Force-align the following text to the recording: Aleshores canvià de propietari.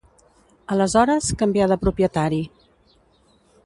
Aleshores 0.75 1.29
canvià 1.43 1.69
de 1.73 1.79
propietari. 1.85 2.43